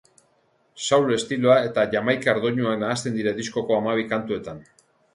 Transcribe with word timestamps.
Soul 0.85 1.13
estiloa 1.17 1.59
eta 1.67 1.85
jamaikar 1.93 2.41
doinuak 2.49 2.83
nahasten 2.87 3.21
dira 3.23 3.37
diskoko 3.41 3.81
hamabi 3.81 4.11
kantuetan. 4.17 4.69